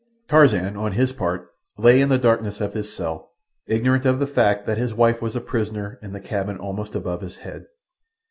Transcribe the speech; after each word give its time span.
Tarzan, 0.27 0.75
on 0.77 0.93
his 0.93 1.13
part, 1.13 1.49
lay 1.77 2.01
in 2.01 2.09
the 2.09 2.17
darkness 2.17 2.59
of 2.59 2.73
his 2.73 2.91
cell, 2.91 3.33
ignorant 3.67 4.03
of 4.03 4.17
the 4.17 4.25
fact 4.25 4.65
that 4.65 4.79
his 4.79 4.95
wife 4.95 5.21
was 5.21 5.35
a 5.35 5.39
prisoner 5.41 5.99
in 6.01 6.11
the 6.11 6.19
cabin 6.19 6.57
almost 6.57 6.95
above 6.95 7.21
his 7.21 7.35
head. 7.37 7.67